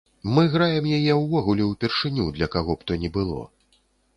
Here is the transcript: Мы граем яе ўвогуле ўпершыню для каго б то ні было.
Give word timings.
Мы 0.35 0.43
граем 0.53 0.87
яе 0.97 1.13
ўвогуле 1.19 1.67
ўпершыню 1.73 2.25
для 2.39 2.47
каго 2.57 2.77
б 2.81 2.89
то 2.89 2.99
ні 3.03 3.13
было. 3.19 3.41